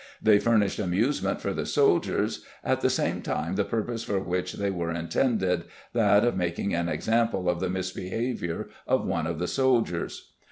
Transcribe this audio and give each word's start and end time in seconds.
They 0.19 0.39
furnished 0.39 0.79
amusement 0.79 1.41
for 1.41 1.53
the 1.53 1.67
soldiers 1.67 2.43
at 2.63 2.81
the 2.81 2.89
same 2.89 3.21
time 3.21 3.53
the 3.53 3.63
purpose 3.63 4.01
for 4.03 4.17
which 4.19 4.53
they 4.53 4.71
were 4.71 4.89
intended, 4.91 5.65
that 5.93 6.25
of 6.25 6.35
making 6.35 6.73
an 6.73 6.89
example 6.89 7.47
of 7.47 7.59
the 7.59 7.69
misbehavior 7.69 8.69
of 8.87 9.05
one 9.05 9.27
of 9.27 9.37
the 9.37 9.47
soldiers. 9.47 10.31